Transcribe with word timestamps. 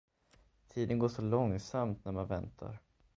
Tiden 0.67 0.99
går 0.99 1.09
så 1.09 1.21
långsamt 1.21 2.05
när 2.05 2.11
man 2.11 2.27
väntar. 2.27 2.79